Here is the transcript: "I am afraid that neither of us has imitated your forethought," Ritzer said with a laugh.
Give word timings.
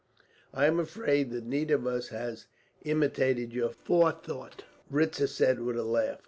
"I 0.51 0.65
am 0.65 0.79
afraid 0.79 1.29
that 1.29 1.43
neither 1.45 1.75
of 1.75 1.85
us 1.85 2.07
has 2.07 2.47
imitated 2.81 3.53
your 3.53 3.69
forethought," 3.69 4.63
Ritzer 4.89 5.27
said 5.27 5.59
with 5.59 5.77
a 5.77 5.83
laugh. 5.83 6.17